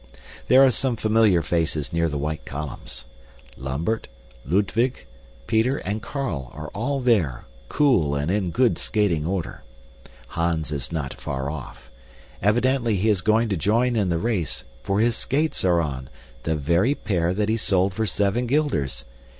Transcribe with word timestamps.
There 0.47 0.65
are 0.65 0.71
some 0.71 0.95
familiar 0.95 1.43
faces 1.43 1.93
near 1.93 2.09
the 2.09 2.17
white 2.17 2.43
columns. 2.43 3.05
Lambert, 3.55 4.07
Ludwig, 4.43 5.05
Peter, 5.45 5.77
and 5.77 6.01
Carl 6.01 6.49
are 6.55 6.69
all 6.69 7.01
there, 7.01 7.45
cool 7.69 8.15
and 8.15 8.31
in 8.31 8.49
good 8.49 8.79
skating 8.79 9.27
order. 9.27 9.61
Hans 10.29 10.71
is 10.71 10.91
not 10.91 11.13
far 11.21 11.51
off. 11.51 11.91
Evidently 12.41 12.95
he 12.95 13.09
is 13.09 13.21
going 13.21 13.47
to 13.49 13.55
join 13.57 13.95
in 13.95 14.09
the 14.09 14.17
race, 14.17 14.63
for 14.81 14.99
his 14.99 15.15
skates 15.15 15.63
are 15.63 15.79
on 15.79 16.09
the 16.45 16.55
very 16.55 16.95
pair 16.95 17.31
that 17.35 17.47
he 17.47 17.55
sold 17.55 17.93
for 17.93 18.07
seven 18.07 18.47
guilders! 18.47 19.05